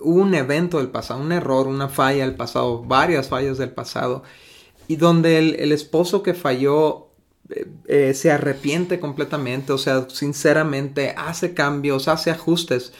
[0.00, 4.22] hubo un evento del pasado, un error, una falla del pasado, varias fallas del pasado,
[4.88, 7.08] y donde el, esposo que falló
[7.48, 12.92] eh, eh, se arrepiente completamente, o sea, sinceramente hace cambios, hace ajustes,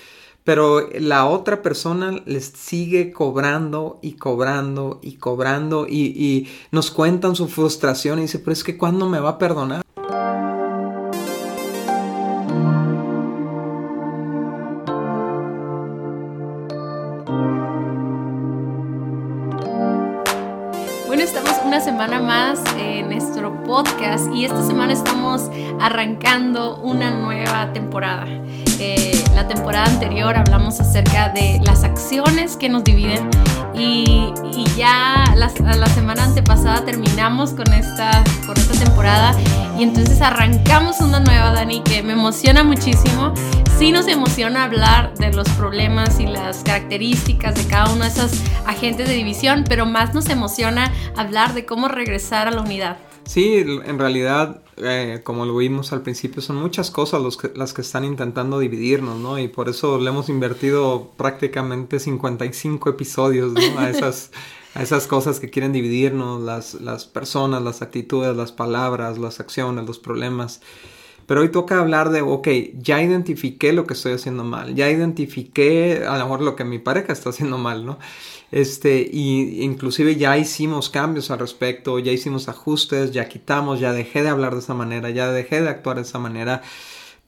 [0.44, 7.36] pero la otra persona les sigue cobrando y cobrando y cobrando y, y nos cuentan
[7.36, 9.84] su frustración y dice, pero es que ¿cuándo me va a perdonar?
[23.66, 25.50] Podcast y esta semana estamos
[25.80, 28.26] arrancando una nueva temporada.
[28.82, 33.28] Eh, la temporada anterior hablamos acerca de las acciones que nos dividen
[33.74, 34.32] y,
[34.74, 39.34] ya la, la, semana antepasada terminamos con esta, con esta temporada
[39.78, 43.34] y entonces arrancamos una nueva, Dani, que me emociona muchísimo.
[43.78, 48.32] Sí nos emociona hablar de los problemas y las características de cada uno de esos
[48.66, 52.96] agentes de división, pero más nos emociona hablar de cómo regresar a la unidad.
[53.24, 57.72] Sí, en realidad, eh, como lo vimos al principio, son muchas cosas los que, las
[57.72, 59.38] que están intentando dividirnos, ¿no?
[59.38, 63.78] Y por eso le hemos invertido prácticamente 55 episodios, ¿no?
[63.78, 64.32] A esas,
[64.74, 69.86] a esas cosas que quieren dividirnos, las, las personas, las actitudes, las palabras, las acciones,
[69.86, 70.60] los problemas.
[71.26, 72.48] Pero hoy toca hablar de, ok,
[72.78, 76.80] ya identifiqué lo que estoy haciendo mal, ya identifiqué a lo mejor lo que mi
[76.80, 77.98] pareja está haciendo mal, ¿no?
[78.50, 84.22] Este, y inclusive ya hicimos cambios al respecto, ya hicimos ajustes, ya quitamos, ya dejé
[84.22, 86.62] de hablar de esa manera, ya dejé de actuar de esa manera.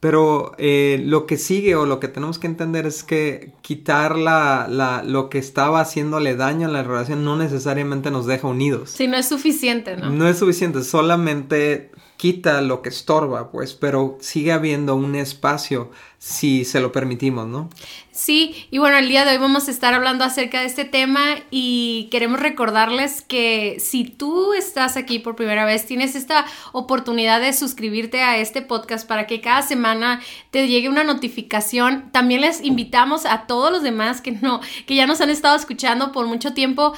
[0.01, 4.67] Pero eh, lo que sigue o lo que tenemos que entender es que quitar la,
[4.69, 8.91] la, lo que estaba haciéndole daño a la relación no necesariamente nos deja unidos.
[8.91, 10.11] Sí, no es suficiente, ¿no?
[10.11, 11.93] No es suficiente, solamente
[12.23, 17.69] quita lo que estorba, pues, pero sigue habiendo un espacio si se lo permitimos, ¿no?
[18.13, 21.35] Sí, y bueno, el día de hoy vamos a estar hablando acerca de este tema
[21.51, 27.53] y queremos recordarles que si tú estás aquí por primera vez, tienes esta oportunidad de
[27.53, 30.21] suscribirte a este podcast para que cada semana
[30.53, 32.13] te llegue una notificación.
[32.13, 36.13] También les invitamos a todos los demás que no, que ya nos han estado escuchando
[36.13, 36.93] por mucho tiempo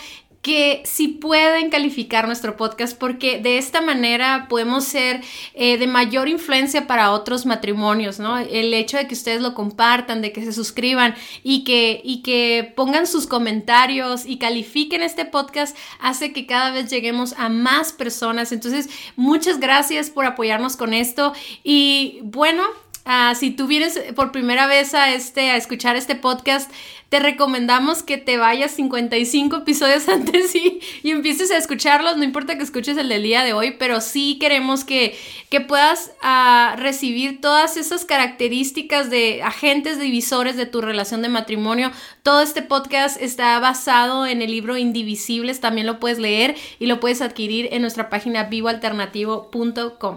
[0.44, 5.22] que si pueden calificar nuestro podcast porque de esta manera podemos ser
[5.54, 8.36] eh, de mayor influencia para otros matrimonios, ¿no?
[8.36, 12.74] El hecho de que ustedes lo compartan, de que se suscriban y que, y que
[12.76, 18.52] pongan sus comentarios y califiquen este podcast hace que cada vez lleguemos a más personas.
[18.52, 21.32] Entonces, muchas gracias por apoyarnos con esto
[21.62, 22.64] y bueno,
[23.06, 26.70] Ah, si tú vienes por primera vez a, este, a escuchar este podcast,
[27.10, 32.16] te recomendamos que te vayas 55 episodios antes y, y empieces a escucharlos.
[32.16, 35.18] No importa que escuches el del día de hoy, pero sí queremos que,
[35.50, 41.92] que puedas uh, recibir todas esas características de agentes divisores de tu relación de matrimonio.
[42.22, 45.60] Todo este podcast está basado en el libro Indivisibles.
[45.60, 50.16] También lo puedes leer y lo puedes adquirir en nuestra página vivoalternativo.com.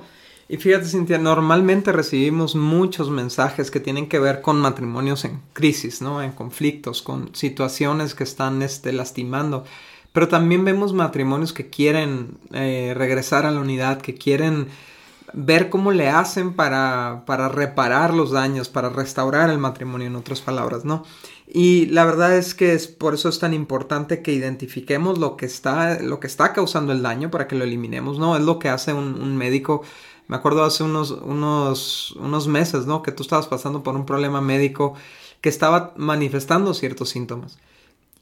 [0.49, 6.01] Y fíjate, Cintia, normalmente recibimos muchos mensajes que tienen que ver con matrimonios en crisis,
[6.01, 6.21] ¿no?
[6.21, 9.65] En conflictos, con situaciones que están este, lastimando.
[10.13, 14.67] Pero también vemos matrimonios que quieren eh, regresar a la unidad, que quieren
[15.33, 20.39] ver cómo le hacen para, para reparar los daños, para restaurar el matrimonio, en otras
[20.39, 21.03] palabras, ¿no?
[21.47, 25.45] Y la verdad es que es por eso es tan importante que identifiquemos lo que
[25.45, 28.37] está, lo que está causando el daño para que lo eliminemos, ¿no?
[28.37, 29.83] Es lo que hace un, un médico
[30.27, 33.01] me acuerdo hace unos, unos, unos meses, ¿no?
[33.01, 34.93] Que tú estabas pasando por un problema médico
[35.41, 37.57] que estaba manifestando ciertos síntomas.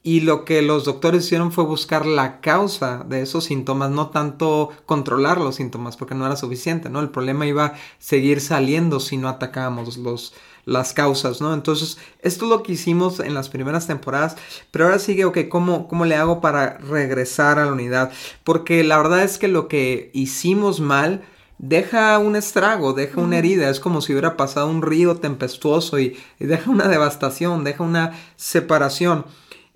[0.02, 4.70] Y lo que los doctores hicieron fue buscar la causa de esos síntomas, no tanto
[4.86, 7.00] controlar los síntomas, porque no era suficiente, ¿no?
[7.00, 10.32] El problema iba a seguir saliendo si no atacábamos los,
[10.64, 11.52] las causas, ¿no?
[11.52, 14.36] Entonces, esto es lo que hicimos en las primeras temporadas,
[14.70, 18.12] pero ahora sigue, ok, ¿cómo, ¿cómo le hago para regresar a la unidad?
[18.44, 21.24] Porque la verdad es que lo que hicimos mal,
[21.58, 26.16] deja un estrago, deja una herida, es como si hubiera pasado un río tempestuoso y,
[26.38, 29.24] deja una devastación, deja una separación,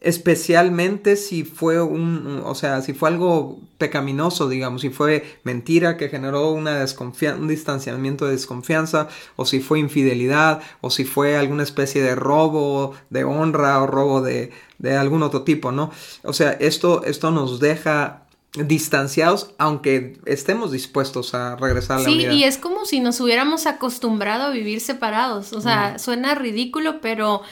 [0.00, 6.08] especialmente si fue un, o sea, si fue algo pecaminoso, digamos, si fue mentira que
[6.08, 6.84] generó una
[7.38, 12.94] un distanciamiento de desconfianza, o si fue infidelidad, o si fue alguna especie de robo
[13.10, 15.90] de honra o robo de, de algún otro tipo, ¿no?
[16.24, 18.22] O sea, esto, esto nos deja
[18.54, 23.66] distanciados, aunque estemos dispuestos a regresar a la sí, y es como si nos hubiéramos
[23.66, 25.52] acostumbrado a vivir separados.
[25.52, 27.42] O sea, suena ridículo, pero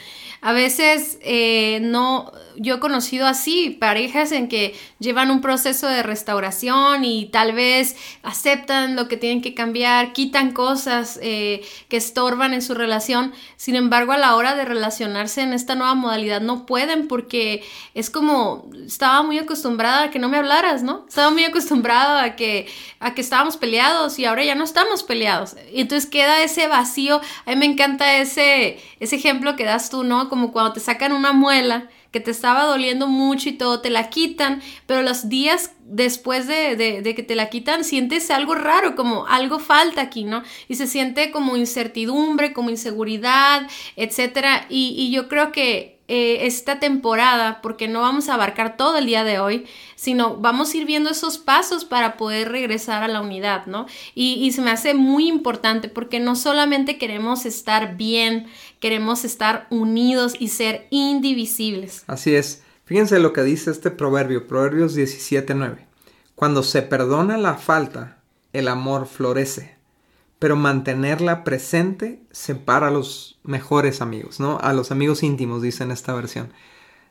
[0.41, 6.03] a veces eh, no yo he conocido así, parejas en que llevan un proceso de
[6.03, 12.53] restauración y tal vez aceptan lo que tienen que cambiar, quitan cosas eh, que estorban
[12.53, 16.65] en su relación, sin embargo a la hora de relacionarse en esta nueva modalidad no
[16.65, 17.63] pueden porque
[17.93, 21.05] es como, estaba muy acostumbrada a que no me hablaras, ¿no?
[21.07, 22.67] Estaba muy acostumbrada a que,
[22.99, 25.55] a que estábamos peleados y ahora ya no estamos peleados.
[25.73, 30.27] Entonces queda ese vacío, a mí me encanta ese, ese ejemplo que das tú, ¿no?
[30.27, 34.09] Como cuando te sacan una muela que te estaba doliendo mucho y todo, te la
[34.09, 39.59] quitan, pero los días después de, que te la quitan sientes algo raro, como algo
[39.59, 40.43] falta aquí, ¿no?
[40.67, 44.65] Y se siente como incertidumbre, como inseguridad, etcétera.
[44.69, 49.23] Y, yo creo que eh, esta temporada, porque no vamos a abarcar todo el día
[49.23, 49.65] de hoy,
[49.95, 53.85] sino vamos a ir viendo esos pasos para poder regresar a la unidad, ¿no?
[54.15, 58.47] Y se me hace muy importante porque no solamente queremos estar bien,
[58.79, 62.03] queremos estar unidos y ser indivisibles.
[62.07, 62.63] Así es.
[62.85, 65.85] Fíjense lo que dice este proverbio, Proverbios 17:9.
[66.35, 68.19] Cuando se perdona la falta,
[68.53, 69.79] el amor florece
[70.39, 74.57] pero mantenerla presente separa a los mejores amigos, ¿no?
[74.61, 76.53] A los amigos íntimos, dice en esta versión.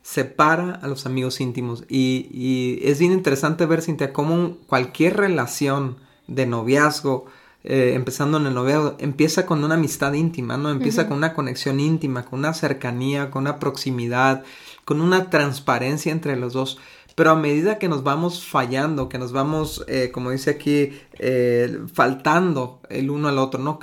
[0.01, 1.83] Separa a los amigos íntimos.
[1.87, 7.25] Y, es bien interesante ver, Cintia, cómo cualquier relación de noviazgo,
[7.63, 10.69] eh, empezando en el noviazgo, empieza con una amistad íntima, ¿no?
[10.69, 14.43] Empieza con una conexión íntima, con una cercanía, con una proximidad,
[14.85, 16.77] con una transparencia entre los dos.
[17.15, 21.79] Pero a medida que nos vamos fallando, que nos vamos, eh, como dice aquí, eh,
[21.93, 23.79] faltando el uno al otro, ¿no?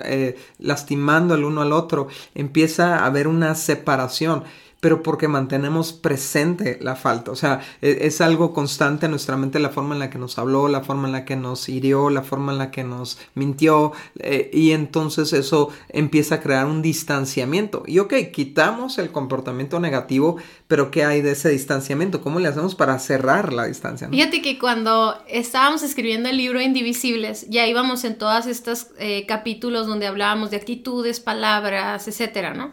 [0.58, 4.44] Lastimando el uno al otro, empieza a haber una separación
[4.81, 7.31] pero porque mantenemos presente la falta.
[7.31, 10.38] O sea, e, es, algo constante en nuestra mente la forma en la que nos
[10.38, 13.93] habló, la forma en la que nos hirió, la forma en la que nos mintió,
[14.19, 17.82] eh, y entonces eso empieza a crear un distanciamiento.
[17.87, 20.37] Y ok, quitamos el comportamiento negativo,
[20.69, 22.20] pero ¿qué hay de ese distanciamiento?
[22.20, 24.08] ¿Cómo le hacemos para cerrar la distancia?
[24.08, 29.87] Fíjate que cuando estábamos escribiendo el libro Indivisibles, ya íbamos en todos estos eh, capítulos
[29.87, 32.73] donde hablábamos de actitudes, palabras, etcétera, ¿no?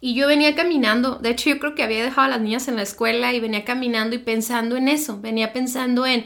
[0.00, 2.76] Y yo venía caminando, de hecho yo creo que había dejado a las niñas en
[2.76, 6.24] la escuela y venía caminando y pensando en eso, venía pensando en,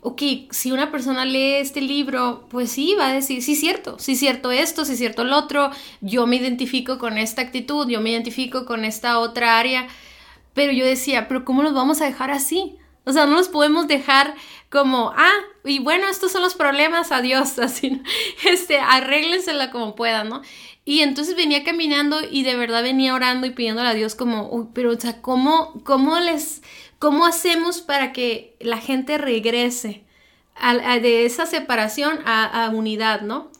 [0.00, 4.16] ok, si una persona lee este libro, pues sí, va a decir, sí, cierto, sí,
[4.16, 5.70] cierto esto, sí, cierto lo otro,
[6.00, 9.86] yo me identifico con esta actitud, yo me identifico con esta otra área,
[10.52, 12.76] pero yo decía, pero ¿cómo los vamos a dejar así?
[13.04, 14.34] O sea, no los podemos dejar
[14.70, 15.32] como, ah,
[15.64, 18.02] y bueno, estos son los problemas, adiós, así,
[18.44, 20.42] este, arréglensela como puedan, ¿no?
[20.84, 24.92] Y entonces venía caminando y de verdad venía orando y pidiéndole a Dios como, pero,
[24.92, 26.62] o sea, ¿cómo, cómo les,
[26.98, 30.04] cómo hacemos para que la gente regrese
[31.00, 33.50] de esa separación a, a unidad, ¿no?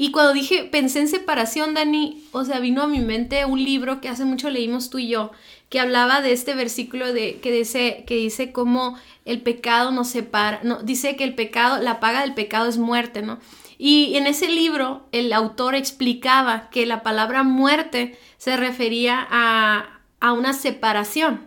[0.00, 4.00] Y cuando dije, pensé en separación, Dani, o sea, vino a mi mente un libro
[4.00, 5.32] que hace mucho leímos tú y yo,
[5.70, 10.60] que hablaba de este versículo de, que, dice, que dice cómo el pecado nos separa,
[10.62, 13.40] no, dice que el pecado, la paga del pecado es muerte, ¿no?
[13.78, 20.32] Y en ese libro el autor explicaba que la palabra muerte se refería a, a
[20.32, 21.46] una separación.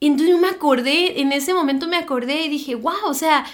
[0.00, 3.46] Entonces yo me acordé, en ese momento me acordé y dije, wow, o sea,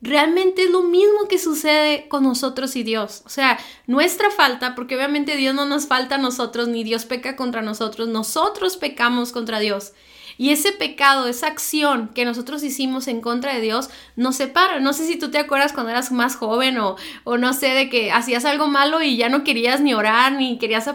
[0.00, 3.22] realmente es lo mismo que sucede con nosotros y Dios.
[3.26, 7.36] O sea, nuestra falta, porque obviamente Dios no nos falta a nosotros, ni Dios peca
[7.36, 9.92] contra nosotros, nosotros pecamos contra Dios.
[10.38, 14.78] Y ese pecado, esa acción que nosotros hicimos en contra de Dios, nos separa.
[14.78, 17.90] No sé si tú te acuerdas cuando eras más joven o, o no sé, de
[17.90, 20.88] que hacías algo malo y ya no querías ni orar, ni querías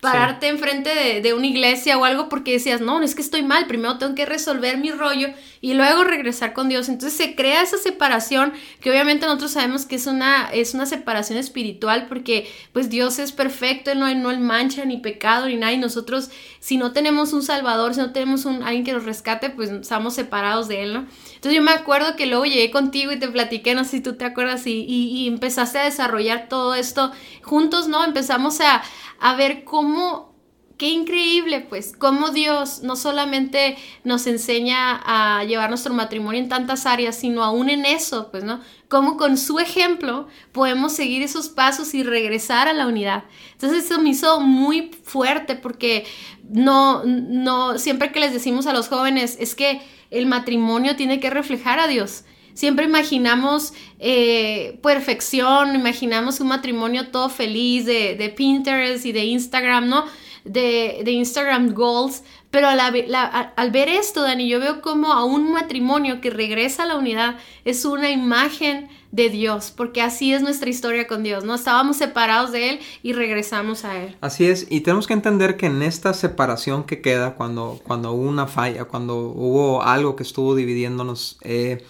[0.00, 3.66] pararte enfrente de, de, una iglesia o algo porque decías, no, es que estoy mal,
[3.66, 5.28] primero tengo que resolver mi rollo
[5.60, 6.88] y luego regresar con Dios.
[6.88, 11.38] Entonces se crea esa separación que obviamente nosotros sabemos que es una, es una separación
[11.38, 15.74] espiritual porque pues Dios es perfecto, Él no, no Él mancha ni pecado ni nada
[15.74, 19.50] y nosotros si no tenemos un Salvador, si no tenemos un, alguien que nos rescate,
[19.50, 21.00] pues estamos separados de él, ¿no?
[21.34, 24.16] Entonces yo me acuerdo que luego llegué contigo y te platiqué, no sé si tú
[24.16, 27.12] te acuerdas, y, y, empezaste a desarrollar todo esto
[27.42, 28.04] juntos, ¿no?
[28.04, 28.82] Empezamos a,
[29.18, 30.35] a ver cómo
[30.76, 36.84] qué increíble, pues, cómo Dios no solamente nos enseña a llevar nuestro matrimonio en tantas
[36.86, 38.60] áreas, sino aún en eso, pues, ¿no?
[38.88, 43.24] Cómo con su ejemplo podemos seguir esos pasos y regresar a la unidad.
[43.52, 46.04] Entonces eso me hizo muy fuerte porque
[46.48, 49.80] no, no, siempre que les decimos a los jóvenes es que
[50.10, 52.24] el matrimonio tiene que reflejar a Dios.
[52.52, 59.88] Siempre imaginamos eh, perfección, imaginamos un matrimonio todo feliz de, de Pinterest y de Instagram,
[59.88, 60.04] ¿no?
[60.46, 65.52] De, de Instagram Goals, pero al, al, ver esto, Dani, yo veo como a un
[65.52, 70.70] matrimonio que regresa a la unidad es una imagen de Dios, porque así es nuestra
[70.70, 71.54] historia con Dios, ¿no?
[71.54, 74.16] Estábamos separados de Él y regresamos a Él.
[74.20, 78.28] Así es, y tenemos que entender que en esta separación que queda cuando, cuando hubo
[78.28, 81.84] una falla, cuando hubo algo que estuvo dividiéndonos, eh,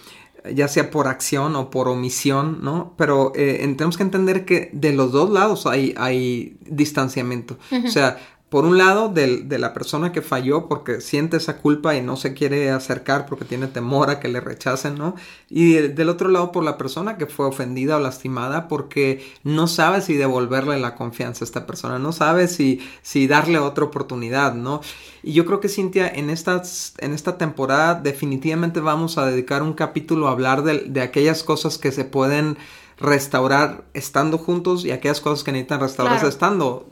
[0.53, 2.93] ya sea por acción o por omisión, ¿no?
[2.97, 7.57] Pero eh, tenemos que entender que de los dos lados hay, hay distanciamiento.
[7.85, 8.17] O sea,
[8.49, 12.33] por un lado, de la persona que falló porque siente esa culpa y no se
[12.33, 15.15] quiere acercar porque tiene temor a que le rechacen, ¿no?
[15.49, 20.01] Y del otro lado, por la persona que fue ofendida o lastimada porque no sabe
[20.01, 24.79] si devolverle la confianza a esta persona, no sabe si, si darle otra oportunidad, ¿no?
[25.23, 29.73] Y yo creo que Cintia, en, estas, en esta temporada definitivamente vamos a dedicar un
[29.73, 32.57] capítulo a hablar de, de aquellas cosas que se pueden
[32.99, 36.89] restaurar estando juntos y aquellas cosas que necesitan restaurarse estando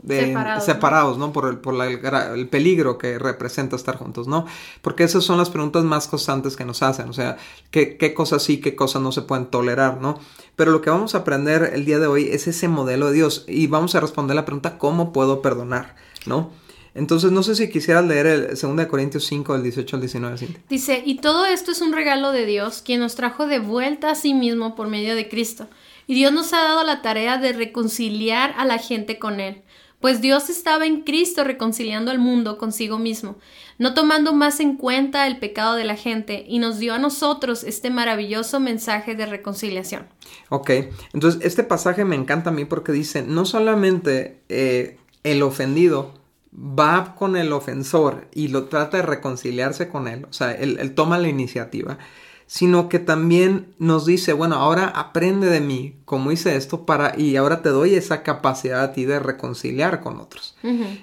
[0.60, 1.32] separados, ¿no?
[1.32, 4.46] Por, el, por el peligro que representa estar juntos, ¿no?
[4.82, 7.36] Porque esas son las preguntas más constantes que nos hacen, o sea,
[7.70, 10.20] ¿qué, qué cosas sí, qué cosas no se pueden tolerar, ¿no?
[10.54, 13.44] Pero lo que vamos a aprender el día de hoy es ese modelo de Dios
[13.48, 16.50] y vamos a responder la pregunta, ¿cómo puedo perdonar, ¿no?
[16.94, 20.48] Entonces, no sé si quisieras leer el 2 Corintios 5, del 18 al 19.
[20.70, 24.14] Dice, y todo esto es un regalo de Dios, quien nos trajo de vuelta a
[24.14, 25.68] sí mismo por medio de Cristo
[26.06, 29.62] y Dios nos ha dado la tarea de reconciliar a la gente con Él,
[30.00, 33.38] pues Dios estaba en Cristo reconciliando al mundo consigo mismo,
[33.78, 37.64] no tomando más en cuenta el pecado de la gente, y nos dio a nosotros
[37.64, 40.06] este maravilloso mensaje de reconciliación.
[40.48, 40.70] Ok,
[41.12, 46.14] entonces este pasaje me encanta a mí porque dice, no solamente eh, el ofendido
[46.52, 51.18] va con el ofensor y lo trata de reconciliarse con él, o sea, él toma
[51.18, 51.98] la iniciativa,
[52.46, 57.36] sino que también nos dice, bueno, ahora aprende de mí cómo hice esto para y
[57.36, 60.56] ahora te doy esa capacidad a ti de reconciliar con otros.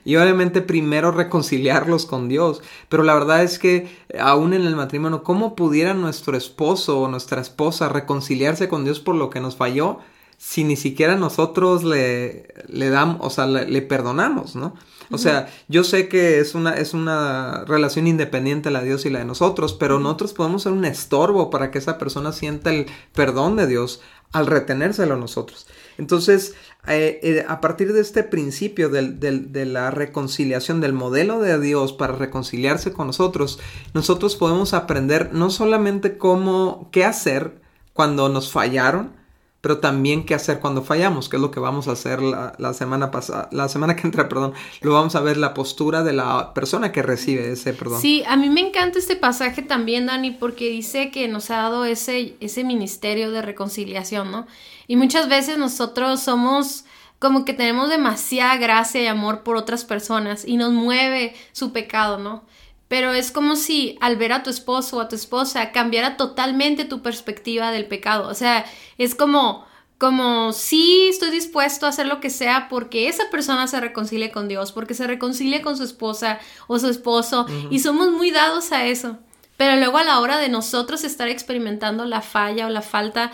[0.05, 5.23] Y obviamente primero reconciliarlos con Dios, pero la verdad es que aún en el matrimonio,
[5.23, 9.99] ¿cómo pudiera nuestro esposo o nuestra esposa reconciliarse con Dios por lo que nos falló?
[10.43, 14.75] si ni siquiera nosotros le, le damos, o sea, le, perdonamos, ¿no?
[15.11, 19.09] O sea, yo sé que es una, es una relación independiente la de Dios y
[19.09, 22.87] la de nosotros, pero nosotros podemos ser un estorbo para que esa persona sienta el
[23.13, 25.67] perdón de Dios al retenérselo a nosotros.
[25.97, 26.55] Entonces,
[26.87, 32.13] eh, eh, a partir de este principio de la reconciliación, del modelo de Dios para
[32.13, 33.59] reconciliarse con nosotros,
[33.93, 37.61] nosotros podemos aprender no solamente cómo, qué hacer
[37.93, 39.22] cuando nos fallaron,
[39.63, 43.11] pero también qué hacer cuando fallamos, que es lo que vamos a hacer la, semana
[43.11, 44.51] pasada, la semana que entra, perdón,
[44.81, 48.01] lo vamos a ver la postura de la persona que recibe ese perdón.
[48.01, 51.85] Sí, a mí me encanta este pasaje también, Dani, porque dice que nos ha dado
[51.85, 54.47] ese, ese ministerio de reconciliación, ¿no?
[54.85, 56.83] Y muchas veces nosotros somos
[57.19, 62.17] como que tenemos demasiada gracia y amor por otras personas y nos mueve su pecado,
[62.17, 62.43] ¿no?
[62.87, 66.85] Pero es como si al ver a tu esposo o a tu esposa cambiara totalmente
[66.85, 68.27] tu perspectiva del pecado.
[68.27, 68.65] O sea,
[68.97, 69.65] es como,
[69.97, 74.47] como sí estoy dispuesto a hacer lo que sea porque esa persona se reconcilie con
[74.47, 78.85] Dios, porque se reconcilie con su esposa o su esposo y somos muy dados a
[78.85, 79.17] eso.
[79.55, 83.31] Pero luego a la hora de nosotros estar experimentando la falla o la falta,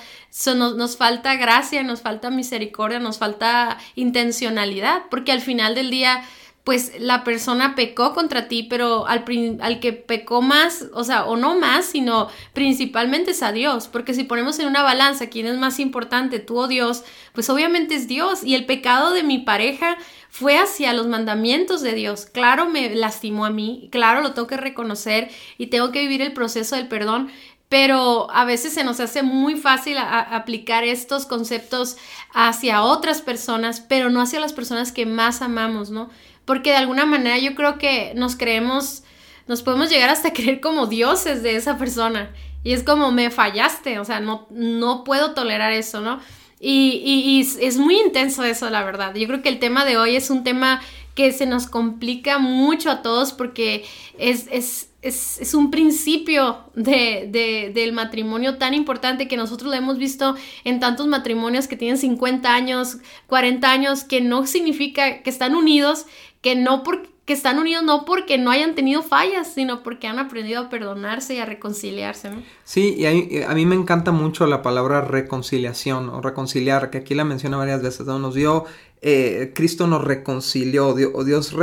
[0.55, 6.23] nos, nos, falta gracia, nos falta misericordia, nos falta intencionalidad, porque al final del día
[6.69, 9.25] pues la persona pecó contra ti, pero al,
[9.59, 14.13] al, que pecó más, o sea, o no más, sino principalmente es a Dios, porque
[14.13, 18.07] si ponemos en una balanza quién es más importante, tú o Dios, pues obviamente es
[18.07, 19.97] Dios, y el pecado de mi pareja
[20.29, 24.57] fue hacia los mandamientos de Dios, claro me lastimó a mí, claro lo tengo que
[24.57, 27.31] reconocer y tengo que vivir el proceso del perdón,
[27.67, 31.97] pero a veces se nos hace muy fácil aplicar estos conceptos
[32.31, 36.11] hacia otras personas, pero no hacia las personas que más amamos, ¿no?
[36.49, 39.03] Porque de alguna manera yo creo que nos creemos,
[39.45, 42.33] nos podemos llegar hasta creer como dioses de esa persona.
[42.63, 46.19] Y es como, me fallaste, o sea, no, no puedo tolerar eso, ¿no?
[46.59, 49.13] Y, y, es muy intenso eso, la verdad.
[49.13, 50.81] Yo creo que el tema de hoy es un tema
[51.13, 53.85] que se nos complica mucho a todos porque
[54.17, 59.77] es, es, es, es un principio de, de, del matrimonio tan importante que nosotros lo
[59.77, 65.29] hemos visto en tantos matrimonios que tienen 50 años, 40 años, que no significa que
[65.29, 66.05] están unidos
[66.41, 70.61] que no porque están unidos no porque no hayan tenido fallas, sino porque han aprendido
[70.61, 72.31] a perdonarse y a reconciliarse.
[72.31, 72.41] ¿no?
[72.63, 77.25] Sí, y a, mí me encanta mucho la palabra reconciliación o reconciliar, que aquí la
[77.25, 78.65] menciona varias veces, nos dio,
[79.01, 81.53] eh, Cristo nos reconcilió, Dios, Dios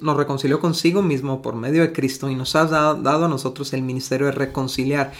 [0.00, 3.72] nos reconcilió consigo mismo por medio de Cristo y nos ha dado, dado a nosotros
[3.72, 5.12] el ministerio de reconciliar.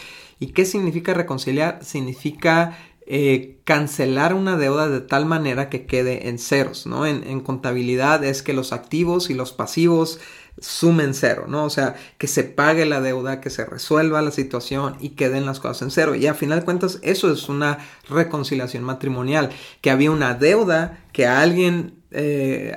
[0.42, 1.84] ¿Y qué significa reconciliar?
[1.84, 2.78] Significa
[3.12, 7.06] eh, cancelar una deuda de tal manera que quede en ceros, ¿no?
[7.06, 10.20] En, contabilidad es que los activos y los pasivos
[10.60, 11.64] sumen cero, ¿no?
[11.64, 15.58] O sea, que se pague la deuda, que se resuelva la situación y queden las
[15.58, 16.14] cosas en cero.
[16.14, 19.50] Y a final de cuentas, eso es una reconciliación matrimonial,
[19.80, 22.72] que había una deuda que alguien eh,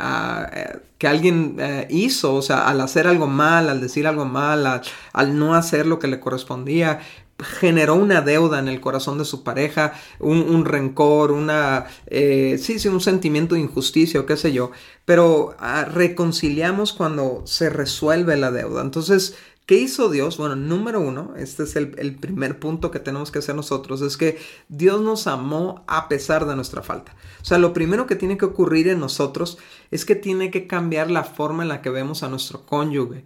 [1.04, 5.38] que alguien eh, hizo, o sea, al hacer algo mal, al decir algo mal, al,
[5.38, 7.02] no hacer lo que le correspondía,
[7.40, 12.88] generó una deuda en el corazón de su pareja, un, rencor, una, eh, sí, sí,
[12.88, 14.72] un sentimiento de injusticia o qué sé yo,
[15.06, 18.82] pero ah, reconciliamos cuando se resuelve la deuda.
[18.82, 19.36] Entonces,
[19.66, 20.36] ¿Qué hizo Dios?
[20.38, 24.18] Bueno, número uno, este es el, el, primer punto que tenemos que hacer nosotros, es
[24.18, 24.38] que
[24.68, 27.16] Dios nos amó a pesar de nuestra falta.
[27.42, 29.58] O sea, lo primero que tiene que ocurrir en nosotros
[29.90, 33.24] es que tiene que cambiar la forma en la que vemos a nuestro cónyuge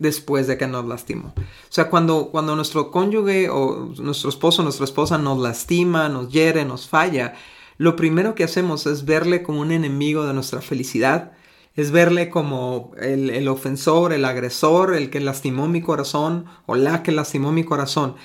[0.00, 1.32] después de que nos lastimó.
[1.36, 6.64] O sea, cuando, cuando nuestro cónyuge o nuestro esposo nuestra esposa nos lastima, nos hiere,
[6.64, 7.34] nos falla,
[7.76, 11.32] lo primero que hacemos es verle como un enemigo de nuestra felicidad,
[11.76, 17.12] es verle como el, ofensor, el agresor, el que lastimó mi corazón o la que
[17.12, 18.16] lastimó mi corazón.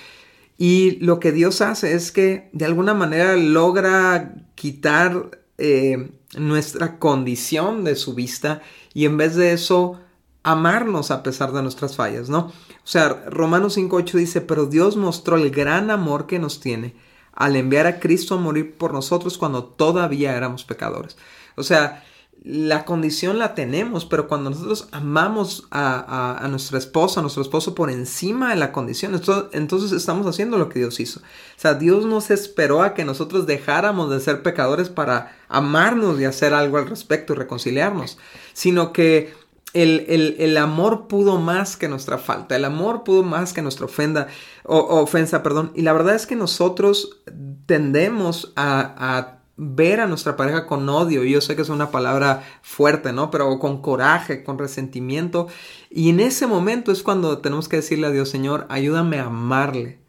[0.58, 7.84] Y lo que Dios hace es que de alguna manera logra quitar eh, nuestra condición
[7.84, 8.62] de su vista
[8.94, 10.00] y en vez de eso
[10.46, 12.40] amarnos a pesar de nuestras fallas, ¿no?
[12.40, 16.94] O sea, Romanos 5.8 dice, pero Dios mostró el gran amor que nos tiene
[17.34, 21.18] al enviar a Cristo a morir por nosotros cuando todavía éramos pecadores.
[21.56, 22.04] O sea,
[22.44, 27.90] la condición la tenemos, pero cuando nosotros amamos a, nuestra esposa, a nuestro esposo por
[27.90, 29.20] encima de la condición,
[29.52, 31.22] entonces estamos haciendo lo que Dios hizo.
[31.22, 36.26] O sea, Dios nos esperó a que nosotros dejáramos de ser pecadores para amarnos y
[36.26, 38.20] hacer algo al respecto y reconciliarnos,
[38.54, 39.34] sino que
[39.76, 44.28] el, amor pudo más que nuestra falta, el amor pudo más que nuestra ofenda,
[44.64, 45.72] o, ofensa, perdón.
[45.76, 47.22] Y la verdad es que nosotros
[47.66, 51.24] tendemos a ver a nuestra pareja con odio.
[51.24, 53.32] Yo sé que es una palabra fuerte, ¿no?
[53.32, 55.48] Pero con coraje, con resentimiento.
[55.90, 60.00] Y en ese momento es cuando tenemos que decirle a Dios, Señor, ayúdame a amarle.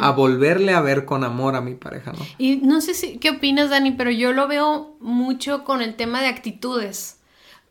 [0.00, 2.24] A volverle a ver con amor a mi pareja, ¿no?
[2.38, 6.20] Y no sé si, qué opinas, Dani, pero yo lo veo mucho con el tema
[6.20, 7.18] de actitudes.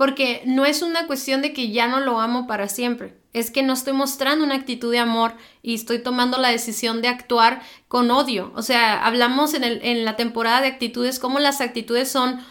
[0.01, 3.61] Porque no es una cuestión de que ya no lo amo para siempre es que
[3.61, 8.09] no estoy mostrando una actitud de amor y estoy tomando la decisión de actuar con
[8.09, 8.51] odio.
[8.55, 12.43] O sea, hablamos en, el, en la temporada de actitudes, cómo las actitudes son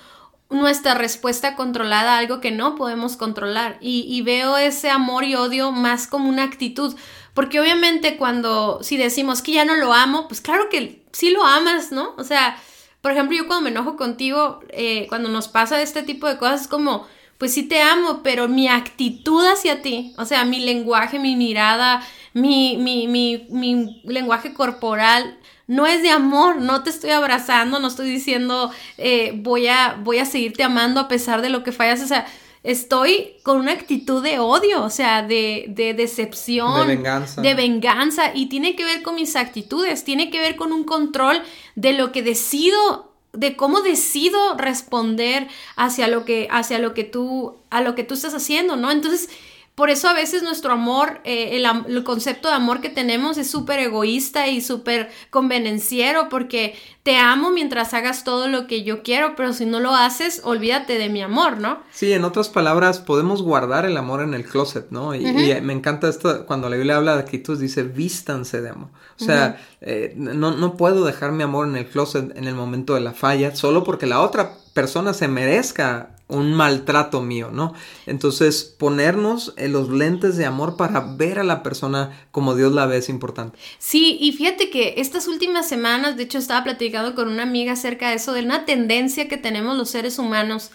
[0.49, 3.78] nuestra respuesta controlada a algo que no podemos controlar.
[3.80, 6.95] Y, veo ese amor y odio más como una actitud.
[7.35, 11.45] Porque obviamente cuando, si decimos que ya no lo amo, pues claro que sí lo
[11.45, 12.15] amas, ¿no?
[12.17, 12.56] O sea,
[13.00, 16.63] por ejemplo, yo cuando me enojo contigo, eh, cuando nos pasa este tipo de cosas,
[16.63, 17.06] es como
[17.41, 22.07] pues sí te amo, pero mi actitud hacia ti, o sea, mi lenguaje, mi mirada,
[22.35, 27.89] mi, mi, mi, mi lenguaje corporal, no es de amor, no te estoy abrazando, no
[27.89, 32.03] estoy diciendo eh, voy, a, voy a seguirte amando a pesar de lo que fallas,
[32.03, 32.26] o sea,
[32.63, 37.41] estoy con una actitud de odio, o sea, de, de decepción, de venganza.
[37.41, 41.41] de venganza, y tiene que ver con mis actitudes, tiene que ver con un control
[41.75, 47.58] de lo que decido de cómo decido responder hacia lo que, hacia lo que tú,
[47.71, 48.90] a lo que tú estás haciendo, ¿no?
[48.90, 49.30] Entonces,
[49.75, 53.78] por eso a veces nuestro amor, eh, el, concepto de amor que tenemos es súper
[53.78, 59.54] egoísta y súper convenenciero porque te amo mientras hagas todo lo que yo quiero, pero
[59.54, 61.80] si no lo haces, olvídate de mi amor, ¿no?
[61.93, 65.15] Sí, en otras palabras, podemos guardar el amor en el closet, ¿no?
[65.15, 65.25] Y,
[65.63, 68.91] me encanta esto, cuando la Biblia habla de actitud, dice, vístanse de amor.
[69.19, 72.95] O sea, eh, no, no puedo dejar mi amor en el closet en el momento
[72.95, 77.75] de la falla, solo porque la otra persona se merezca un maltrato mío, ¿no?
[78.06, 82.86] Entonces, ponernos en los lentes de amor para ver a la persona como Dios la
[82.86, 83.58] ve es importante.
[83.78, 88.08] Sí, y fíjate que estas últimas semanas, de hecho, estaba platicando con una amiga acerca
[88.08, 90.71] de eso, de una tendencia que tenemos los seres humanos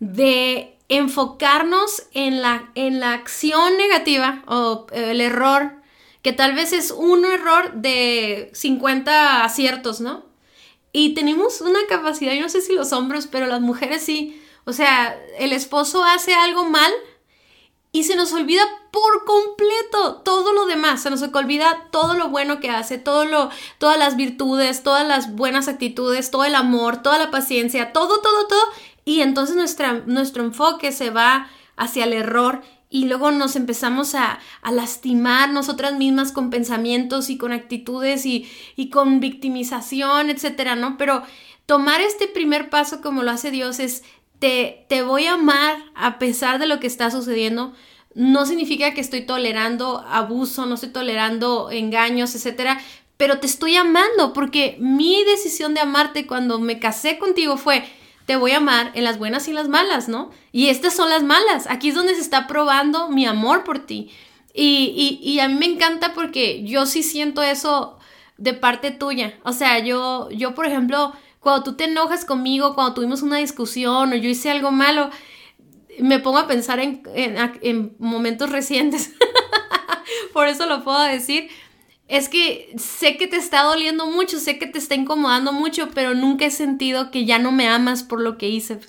[0.00, 5.72] de enfocarnos en la, en la acción negativa o eh, el error,
[6.22, 10.24] que tal vez es un error de 50 aciertos, ¿no?
[10.92, 14.72] Y tenemos una capacidad, yo no sé si los hombres, pero las mujeres sí, o
[14.72, 16.92] sea, el esposo hace algo mal
[17.92, 22.58] y se nos olvida por completo todo lo demás, se nos olvida todo lo bueno
[22.58, 23.48] que hace, todo lo,
[23.78, 28.48] todas las virtudes, todas las buenas actitudes, todo el amor, toda la paciencia, todo, todo,
[28.48, 28.62] todo.
[29.04, 29.56] Y entonces
[30.06, 35.94] nuestro enfoque se va hacia el error y luego nos empezamos a, a, lastimar nosotras
[35.94, 40.96] mismas con pensamientos y con actitudes y, y con victimización, etcétera, ¿no?
[40.98, 41.22] Pero
[41.66, 44.04] tomar este primer paso como lo hace Dios es
[44.38, 47.72] te, voy a amar a pesar de lo que está sucediendo,
[48.14, 52.80] no significa que estoy tolerando abuso, no estoy tolerando engaños, etcétera,
[53.16, 57.84] pero te estoy amando porque mi decisión de amarte cuando me casé contigo fue,
[58.26, 60.30] te voy a amar en las buenas y las malas, ¿no?
[60.52, 61.66] Y estas son las malas.
[61.68, 64.10] Aquí es donde se está probando mi amor por ti.
[64.52, 67.98] Y, y, y a mí me encanta porque yo sí siento eso
[68.36, 69.38] de parte tuya.
[69.44, 71.12] O sea, yo, yo, por ejemplo,
[71.46, 75.10] cuando tú te enojas conmigo, cuando tuvimos una discusión o yo hice algo malo,
[76.00, 79.12] me pongo a pensar en, en, en momentos recientes.
[80.32, 81.48] por eso lo puedo decir
[82.08, 86.14] es que sé que te está doliendo mucho, sé que te está incomodando mucho, pero
[86.14, 88.80] nunca he sentido que ya no me amas por lo que hice.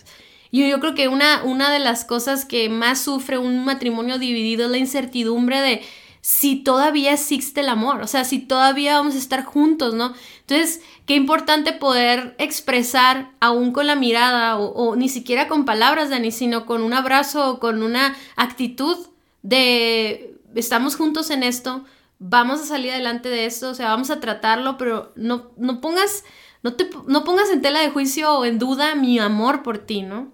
[0.50, 4.66] Y yo creo que una, una de las cosas que más sufre un matrimonio dividido
[4.66, 5.84] es la incertidumbre de
[6.22, 10.14] si todavía existe el amor, o sea, si todavía vamos a estar juntos, ¿no?
[10.42, 16.32] Entonces, qué importante poder expresar, aún con la mirada, o, ni siquiera con palabras, Dani,
[16.32, 18.98] sino con un abrazo o con una actitud
[19.42, 21.86] de estamos juntos en esto,
[22.20, 26.26] vamos a salir adelante de esto, o sea, vamos a tratarlo, pero no, no pongas,
[26.62, 30.02] no te, no pongas en tela de juicio o en duda mi amor por ti,
[30.02, 30.34] ¿no?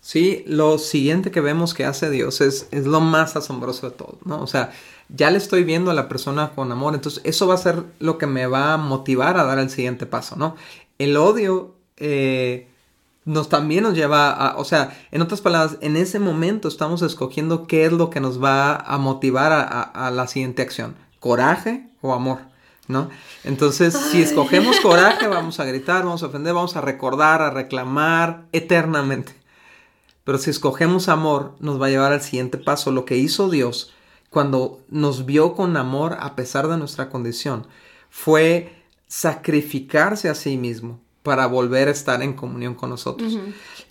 [0.00, 4.18] Sí, lo siguiente que vemos que hace Dios es, es lo más asombroso de todo,
[4.24, 4.42] ¿no?
[4.42, 4.72] O sea,
[5.14, 8.18] ya le estoy viendo a la persona con amor, entonces eso va a ser lo
[8.18, 10.56] que me va a motivar a dar el siguiente paso, ¿no?
[10.98, 12.68] El odio eh,
[13.24, 17.66] nos también nos lleva a, o sea, en otras palabras, en ese momento estamos escogiendo
[17.66, 22.14] qué es lo que nos va a motivar a, a la siguiente acción coraje o
[22.14, 22.38] amor,
[22.88, 23.10] ¿no?
[23.44, 28.44] Entonces, si escogemos coraje, vamos a gritar, vamos a ofender, vamos a recordar, a reclamar
[28.52, 29.34] eternamente.
[30.24, 33.92] Pero si escogemos amor, nos va a llevar al siguiente paso, lo que hizo Dios
[34.30, 37.66] cuando nos vio con amor a pesar de nuestra condición,
[38.08, 38.72] fue
[39.08, 43.38] sacrificarse a sí mismo para volver a estar en comunión con nosotros.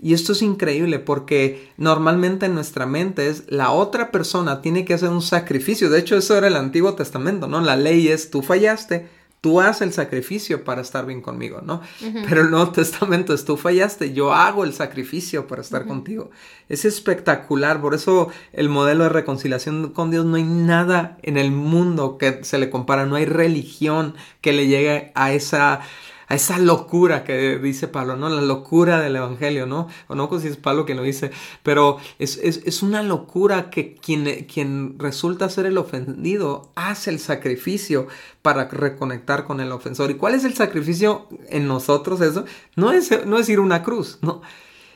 [0.02, 4.94] Y esto es increíble porque normalmente en nuestra mente es la otra persona tiene que
[4.94, 5.90] hacer un sacrificio.
[5.90, 7.62] De hecho, eso era el Antiguo Testamento, ¿no?
[7.62, 9.10] La ley es tú fallaste,
[9.42, 11.82] tú haces el sacrificio para estar bien conmigo, ¿no?
[12.28, 16.30] Pero el Nuevo Testamento es tú fallaste, yo hago el sacrificio para estar contigo.
[16.68, 21.52] Es espectacular, por eso el modelo de reconciliación con Dios no hay nada en el
[21.52, 25.82] mundo que se le compara, no hay religión que le llegue a esa
[26.30, 28.30] a esa locura que dice Pablo, ¿no?
[28.30, 29.88] La locura del Evangelio, ¿no?
[30.08, 31.32] O no sé si es Pablo quien lo dice,
[31.64, 38.08] pero es, una locura que quien, quien resulta ser el ofendido hace el sacrificio
[38.44, 40.12] para reconectar con el ofensor.
[40.12, 42.46] ¿Y cuál es el sacrificio en nosotros eso?
[42.76, 44.42] No es, no es ir a una cruz, ¿no?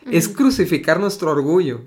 [0.10, 1.82] Es crucificar nuestro orgullo,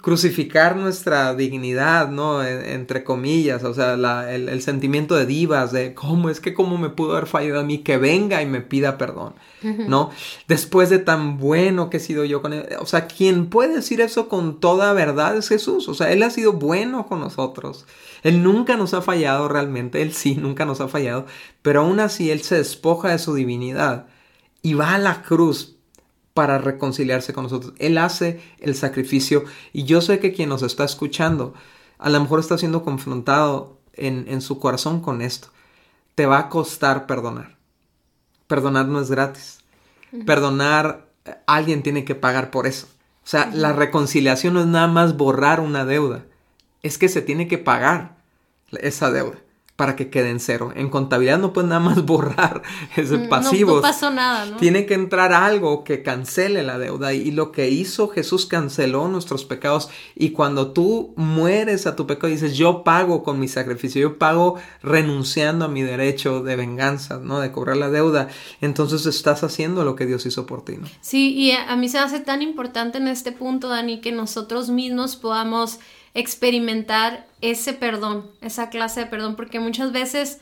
[0.00, 2.42] Crucificar nuestra dignidad, ¿no?
[2.42, 3.94] entre comillas, o sea,
[4.34, 7.78] el, sentimiento de divas, de cómo es que cómo me pudo haber fallado a mí,
[7.78, 10.10] que venga y me pida perdón, ¿no?
[10.48, 14.00] Después de tan bueno que he sido yo con él, o sea, quien puede decir
[14.00, 17.86] eso con toda verdad es Jesús, o sea, Él ha sido bueno con nosotros,
[18.22, 21.26] Él nunca nos ha fallado realmente, Él sí, nunca nos ha fallado,
[21.60, 24.06] pero aún así Él se despoja de su divinidad
[24.62, 25.76] y va a la cruz
[26.34, 27.74] para reconciliarse con nosotros.
[27.78, 31.54] Él hace el sacrificio y yo sé que quien nos está escuchando
[31.98, 35.48] a lo mejor está siendo confrontado en, su corazón con esto.
[36.16, 37.56] Te va a costar perdonar.
[38.48, 39.60] Perdonar no es gratis.
[40.26, 41.06] Perdonar,
[41.46, 42.88] alguien tiene que pagar por eso.
[43.24, 46.24] O sea, la reconciliación no es nada más borrar una deuda.
[46.82, 48.16] Es que se tiene que pagar
[48.72, 49.38] esa deuda
[49.82, 50.72] para que quede en cero.
[50.76, 52.62] En contabilidad no puedes nada más borrar
[52.94, 53.74] ese pasivo.
[53.74, 54.56] No, pasó nada, ¿no?
[54.56, 57.14] Tiene que entrar algo que cancele la deuda.
[57.14, 59.90] Y lo que hizo Jesús canceló nuestros pecados.
[60.14, 64.18] Y cuando tú mueres a tu pecado y dices, yo pago con mi sacrificio, yo
[64.18, 67.40] pago renunciando a mi derecho de venganza, ¿no?
[67.40, 68.28] De cobrar la deuda.
[68.60, 70.86] Entonces estás haciendo lo que Dios hizo por ti, ¿no?
[71.00, 75.16] Sí, y a mí se hace tan importante en este punto, Dani, que nosotros mismos
[75.16, 75.80] podamos
[76.14, 80.40] experimentar ese perdón, esa clase de perdón, porque muchas veces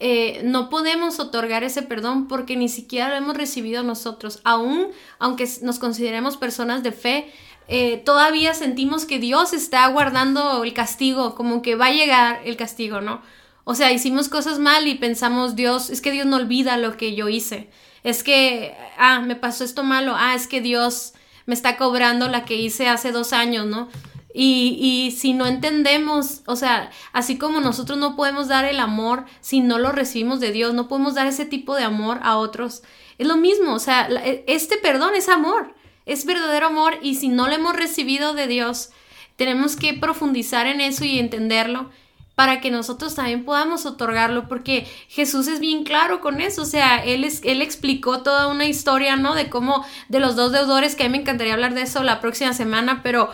[0.00, 5.48] eh, no podemos otorgar ese perdón porque ni siquiera lo hemos recibido nosotros, aún aunque
[5.62, 7.32] nos consideremos personas de fe.
[7.70, 12.56] Eh, todavía sentimos que Dios está guardando el castigo, como que va a llegar el
[12.56, 13.20] castigo, ¿no?
[13.64, 17.14] O sea, hicimos cosas mal y pensamos, Dios, es que Dios no olvida lo que
[17.14, 17.68] yo hice.
[18.02, 21.12] Es que, ah, me pasó esto malo, ah, es que Dios
[21.44, 23.90] me está cobrando la que hice hace dos años, ¿no?
[24.34, 29.24] Y, y, si no entendemos, o sea, así como nosotros no podemos dar el amor
[29.40, 32.82] si no lo recibimos de Dios, no podemos dar ese tipo de amor a otros.
[33.16, 37.28] Es lo mismo, o sea, e, este perdón es amor, es verdadero amor y si
[37.28, 38.90] no lo hemos recibido de Dios,
[39.36, 41.90] tenemos que profundizar en eso y entenderlo
[42.38, 47.02] para que nosotros también podamos otorgarlo, porque Jesús es bien claro con eso, o sea,
[47.02, 49.34] él, es, él explicó toda una historia, ¿no?
[49.34, 52.20] De cómo, de los dos deudores, que a mí me encantaría hablar de eso la
[52.20, 53.28] próxima semana, pero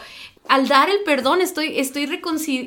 [0.48, 2.20] al dar el perdón estoy, estoy,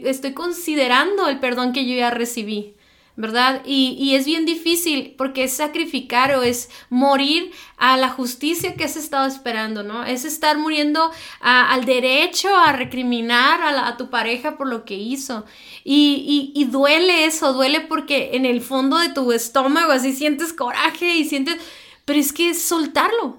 [0.05, 2.77] estoy considerando el perdón que yo ya recibí.
[3.17, 3.63] ¿verdad?
[3.65, 8.95] Y, es bien difícil porque es sacrificar o es morir a la justicia que has
[8.95, 10.05] estado esperando, ¿no?
[10.05, 11.11] Es estar muriendo
[11.41, 15.45] al derecho a recriminar a, tu pareja por lo que hizo.
[15.83, 21.15] Y, y, duele eso, duele porque en el fondo de tu estómago así sientes coraje
[21.15, 21.57] y sientes,
[22.05, 23.37] pero es que es soltarlo,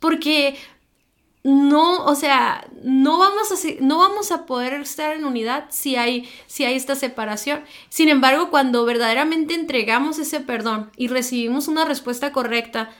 [0.00, 0.54] porque
[1.44, 6.26] no, o sea, no vamos a, no vamos a poder estar en unidad si hay,
[6.46, 7.64] si hay esta separación.
[7.90, 12.90] Sin embargo, cuando verdaderamente entregamos ese perdón y recibimos una respuesta correcta,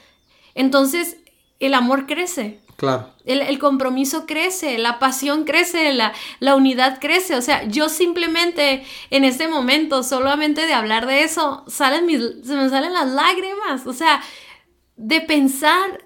[0.54, 1.16] entonces
[1.58, 2.60] el amor crece.
[2.76, 3.14] Claro.
[3.24, 7.36] El, compromiso crece, la pasión crece, la, la, unidad crece.
[7.36, 12.56] O sea, yo simplemente en este momento, solamente de hablar de eso, salen mis, se
[12.56, 13.86] me salen las lágrimas.
[13.86, 14.20] O sea,
[14.96, 16.03] de pensar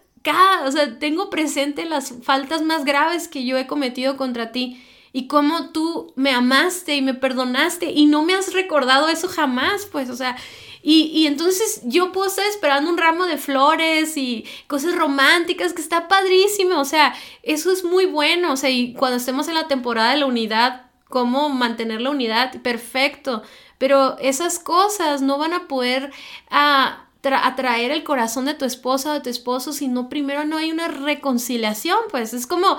[0.65, 5.27] o sea, tengo presente las faltas más graves que yo he cometido contra ti y
[5.27, 10.11] cómo tú me amaste y me perdonaste y no me has recordado eso jamás, pues,
[10.11, 10.37] o sea,
[10.81, 16.09] y, entonces yo puedo estar esperando un ramo de flores y cosas románticas que está
[16.09, 20.13] padrísimo, o sea, eso es muy bueno, o sea, y cuando estemos en la temporada
[20.13, 23.43] de la unidad, cómo mantener la unidad, perfecto,
[23.77, 26.13] pero esas cosas no van a poder...
[26.51, 30.57] Ah, atraer el corazón de tu esposa o de tu esposo si no primero no
[30.57, 32.79] hay una reconciliación, pues es como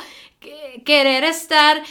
[0.85, 1.83] querer estar,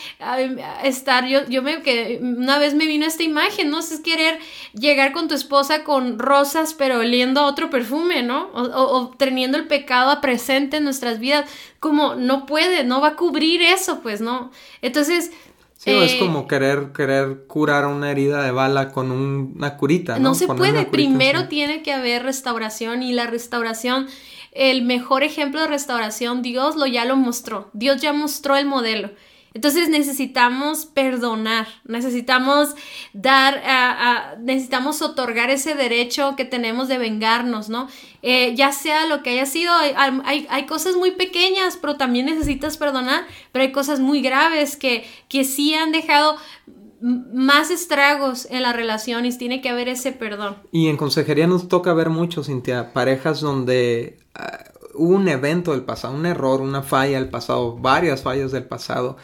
[0.83, 3.81] estar, yo, yo me, que una vez me vino esta imagen, ¿no?
[3.81, 4.39] Es querer
[4.73, 8.49] llegar con tu esposa con rosas, pero oliendo a otro perfume, ¿no?
[8.55, 13.17] O, o, teniendo el pecado presente en nuestras vidas, como no puede, no va a
[13.17, 14.51] cubrir eso, pues, ¿no?
[14.81, 15.31] Entonces,
[15.79, 20.19] Sí, es eh, como querer, querer curar una herida de bala con una curita.
[20.19, 20.87] No, no se puede.
[20.87, 24.09] Primero tiene que haber restauración y la restauración,
[24.51, 27.71] el mejor ejemplo de restauración, Dios lo ya lo mostró.
[27.75, 29.11] Dios ya mostró el modelo.
[29.55, 32.75] Entonces necesitamos perdonar, necesitamos
[33.13, 37.89] dar, necesitamos otorgar ese derecho que tenemos de vengarnos, ¿no?
[38.23, 42.77] Eh, ya sea lo que haya sido, hay, hay, cosas muy pequeñas, pero también necesitas
[42.77, 46.37] perdonar, pero hay cosas muy graves que, que sí han dejado
[47.01, 50.57] más estragos en la relación y tiene que haber ese perdón.
[50.73, 54.65] Y en consejería nos toca ver mucho, Cintia, parejas donde ah,
[54.99, 59.17] un evento del pasado, un error, una falla del pasado, varias fallas del pasado,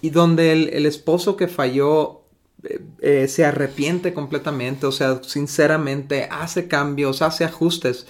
[0.00, 2.22] y donde el, esposo que falló
[2.62, 8.06] eh, eh, se arrepiente completamente, o sea, sinceramente hace cambios, hace ajustes,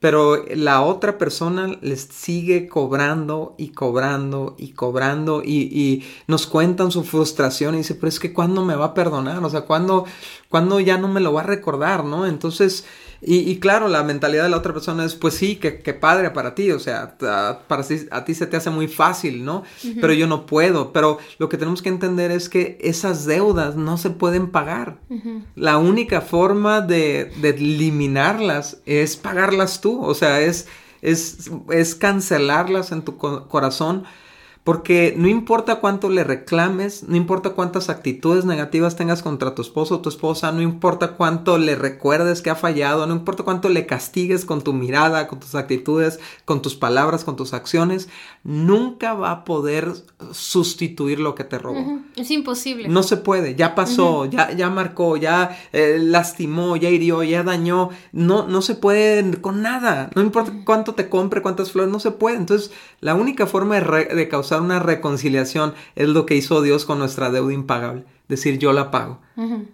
[0.00, 7.04] pero la otra persona les sigue cobrando y cobrando y cobrando y, nos cuentan su
[7.04, 9.44] frustración y dice, pero es que ¿cuándo me va a perdonar?
[9.44, 10.06] O sea, ¿cuándo,
[10.50, 12.04] ¿cuándo ya no me lo va a recordar?
[12.04, 12.26] ¿No?
[12.26, 12.84] Entonces
[13.22, 16.70] y, claro, la mentalidad de la otra persona es, pues sí, que, padre para ti,
[16.70, 19.62] o sea, para ti, a ti se te hace muy fácil, ¿no?
[20.00, 20.90] Pero yo no puedo.
[20.92, 25.00] Pero lo que tenemos que entender es que esas deudas no se pueden pagar.
[25.54, 30.66] La única forma de, de, eliminarlas es pagarlas tú, o sea, es,
[31.02, 34.04] es, es cancelarlas en tu corazón
[34.62, 39.96] porque no importa cuánto le reclames, no importa cuántas actitudes negativas tengas contra tu esposo
[39.96, 43.86] o tu esposa, no importa cuánto le recuerdes que ha fallado, no importa cuánto le
[43.86, 48.10] castigues con tu mirada, con tus actitudes, con tus palabras, con tus acciones,
[48.44, 49.94] nunca va a poder
[50.32, 52.00] sustituir lo que te robó.
[52.16, 52.86] Es imposible.
[52.88, 57.88] No se puede, ya pasó, ya, ya marcó, ya eh, lastimó, ya hirió, ya dañó.
[58.12, 60.10] No, no se puede con nada.
[60.14, 62.36] No importa cuánto te compre, cuántas flores, no se puede.
[62.36, 66.98] Entonces, la única forma de, de causar una reconciliación es lo que hizo Dios con
[66.98, 68.04] nuestra deuda impagable.
[68.28, 69.20] Decir, yo la pago.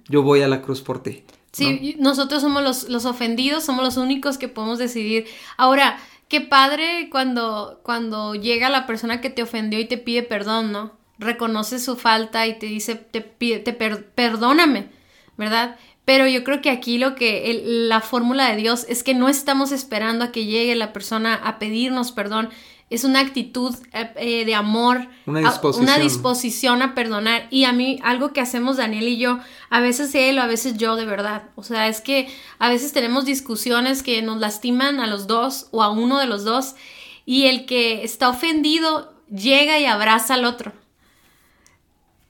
[0.09, 1.25] Yo voy a la cruz por ti.
[1.53, 5.27] Sí, nosotros somos los, los, ofendidos, somos los únicos que podemos decidir.
[5.57, 10.73] Ahora, qué padre cuando, cuando llega la persona que te ofendió y te pide perdón,
[10.73, 10.93] ¿no?
[11.19, 14.91] Reconoce su falta y te dice, te pide, te perdóname,
[15.39, 15.77] ¿verdad?
[16.05, 19.73] Pero yo creo que aquí lo que la fórmula de Dios es que no estamos
[19.73, 22.51] esperando a que llegue la persona a pedirnos perdón,
[22.88, 26.83] es una actitud eh, eh, de amor, una disposición.
[26.83, 27.49] A, perdonar.
[27.51, 30.77] Y a mí, algo que hacemos Daniel y yo, a veces él o a veces
[30.77, 31.51] yo de verdad.
[31.57, 35.83] O sea, es que a veces tenemos discusiones que nos lastiman a los dos o
[35.83, 36.77] a uno de los dos.
[37.25, 40.72] Y el que está ofendido llega y abraza al otro.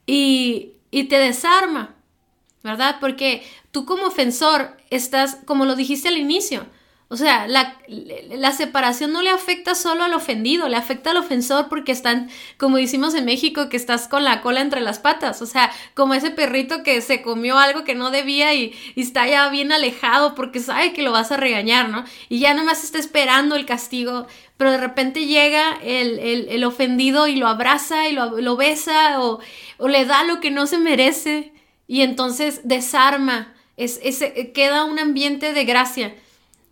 [0.06, 1.94] Y, y te desarma,
[2.62, 2.96] ¿verdad?
[2.98, 6.66] Porque tú como ofensor estás, como lo dijiste al inicio,
[7.08, 11.68] o sea, la, la, separación no le afecta solo al ofendido, le afecta al ofensor
[11.68, 15.40] porque están, como decimos en México, que estás con la cola entre las patas.
[15.40, 19.48] O sea, como ese perrito que se comió algo que no debía y, está ya
[19.50, 22.04] bien alejado porque sabe que lo vas a regañar, ¿no?
[22.28, 27.36] Y ya nomás está esperando el castigo, pero de repente llega el, el, ofendido y
[27.36, 29.38] lo abraza y lo, lo besa o,
[29.78, 31.52] o le da lo que no se merece
[31.86, 34.00] y entonces desarma es,
[34.54, 36.14] queda un ambiente de gracia.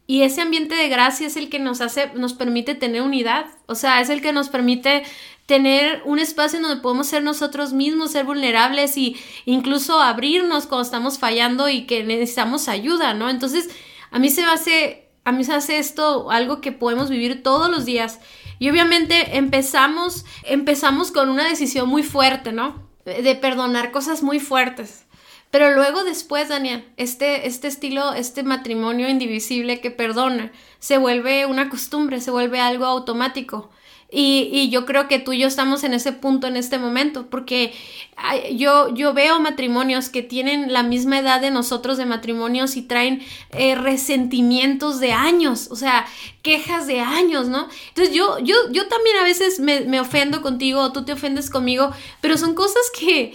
[0.06, 3.46] Y ese ambiente de gracia es el que nos hace, nos permite tener unidad.
[3.66, 5.04] O sea, es el que nos permite
[5.46, 10.84] tener un espacio en donde podemos ser nosotros mismos, ser vulnerables y incluso abrirnos cuando
[10.84, 13.30] estamos fallando y que necesitamos ayuda, ¿no?
[13.30, 13.70] Entonces,
[14.10, 17.86] a mí se hace, a mí se hace esto algo que podemos vivir todos los
[17.86, 18.20] días.
[18.58, 22.88] Y obviamente empezamos, empezamos con una decisión muy fuerte, ¿no?
[23.04, 25.03] De perdonar cosas muy fuertes.
[25.54, 31.68] Pero luego después, Daniel, este, este estilo, este matrimonio indivisible que perdona, se vuelve una
[31.68, 33.70] costumbre, se vuelve algo automático.
[34.10, 37.72] Y, yo creo que tú y yo estamos en ese punto en este momento, porque
[38.56, 43.22] yo, yo veo matrimonios que tienen la misma edad de nosotros de matrimonios y traen
[43.52, 46.04] eh, resentimientos de años, o sea,
[46.42, 47.68] quejas de años, ¿no?
[47.90, 51.48] Entonces yo, yo, yo también a veces me, me ofendo contigo o tú te ofendes
[51.48, 53.34] conmigo, pero son cosas que,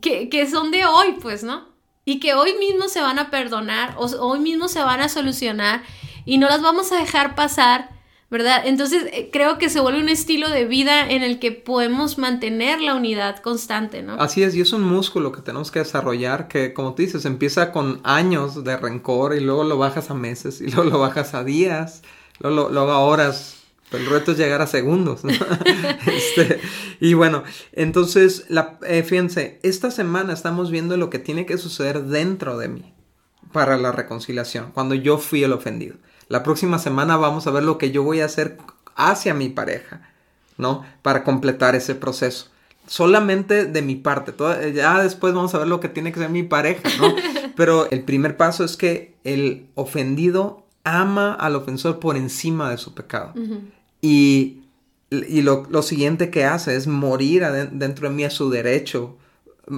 [0.00, 1.68] que, son de hoy, pues, ¿no?
[2.04, 5.82] Y que hoy mismo se van a perdonar, o hoy mismo se van a solucionar
[6.24, 7.98] y no las vamos a dejar pasar
[8.30, 8.62] ¿verdad?
[8.66, 12.80] Entonces eh, creo que se vuelve un estilo de vida en el que podemos mantener
[12.80, 14.14] la unidad constante, ¿no?
[14.20, 17.72] Así es, y es un músculo que tenemos que desarrollar que, como tú dices, empieza
[17.72, 21.42] con años de rencor y luego lo bajas a meses y luego lo bajas a
[21.42, 22.02] días,
[22.40, 23.54] luego, luego a horas.
[23.90, 25.24] Pero el reto es llegar a segundos.
[25.24, 25.32] ¿no?
[26.06, 26.60] este,
[27.00, 32.04] y bueno, entonces, la, eh, fíjense, esta semana estamos viendo lo que tiene que suceder
[32.04, 32.94] dentro de mí
[33.52, 35.96] para la reconciliación, cuando yo fui el ofendido.
[36.28, 38.58] La próxima semana vamos a ver lo que yo voy a hacer
[38.94, 40.10] hacia mi pareja,
[40.58, 40.84] ¿no?
[41.02, 42.50] Para completar ese proceso.
[42.86, 44.34] Solamente de mi parte.
[44.74, 47.14] ya después vamos a ver lo que tiene que ser mi pareja, ¿no?
[47.56, 52.94] Pero el primer paso es que el ofendido ama al ofensor por encima de su
[52.94, 53.32] pecado.
[54.00, 54.62] Y,
[55.10, 59.16] lo, lo, siguiente que hace es morir dentro de mí a su derecho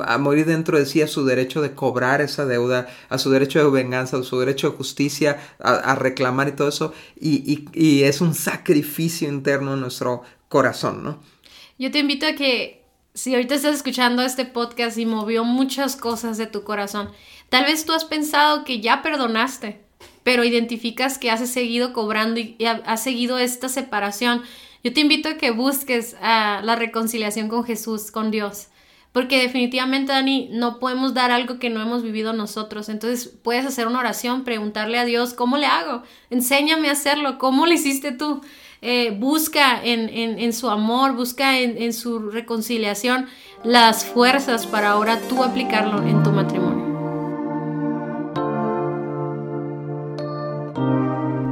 [0.05, 3.59] a morir dentro de sí a su derecho de cobrar esa deuda, a su derecho
[3.59, 6.95] de venganza, a su derecho de justicia, a, reclamar y todo eso.
[7.21, 11.19] Y, es un sacrificio interno en nuestro corazón, ¿no?
[11.79, 16.39] Yo te invito a que, si ahorita estás escuchando este podcast y movió muchas cosas
[16.39, 17.11] de tu corazón,
[17.49, 19.81] tal vez tú has pensado que ya perdonaste,
[20.23, 24.43] pero identificas que has seguido cobrando y, has seguido esta separación.
[24.83, 28.69] Yo te invito a que busques ah, la reconciliación con Jesús, con Dios
[29.13, 32.89] porque definitivamente, Dani, no podemos dar algo que no hemos vivido nosotros.
[32.89, 36.03] Entonces puedes hacer una oración, preguntarle a Dios, ¿cómo le hago?
[36.31, 38.41] Enséñame a hacerlo, ¿cómo lo hiciste tú?
[38.83, 43.27] Eh, busca en, su amor, busca en, su reconciliación
[43.63, 46.90] las fuerzas para ahora tú aplicarlo en tu matrimonio.